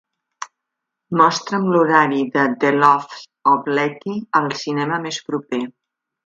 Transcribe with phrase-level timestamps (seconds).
[1.19, 3.21] mostra'm l'horari de The Loves
[3.53, 5.63] of Letty al cinema més proper